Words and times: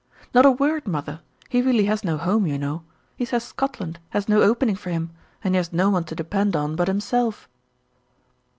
"Not 0.33 0.47
a 0.47 0.51
word, 0.51 0.87
mother. 0.87 1.19
He 1.47 1.61
really 1.61 1.85
has 1.85 2.03
no 2.03 2.17
home, 2.17 2.47
you 2.47 2.57
know. 2.57 2.81
He 3.15 3.23
says 3.23 3.43
Scotland 3.43 3.99
has 4.09 4.27
no 4.27 4.41
opening 4.41 4.73
for 4.75 4.89
him, 4.89 5.11
and 5.43 5.53
he 5.53 5.57
has 5.57 5.71
no 5.71 5.91
one 5.91 6.05
to 6.05 6.15
depend 6.15 6.55
on 6.55 6.75
but 6.75 6.87
himself." 6.87 7.47